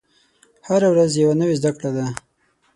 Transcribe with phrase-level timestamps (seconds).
[0.67, 2.05] هره ورځ یوه نوې زده کړه ده.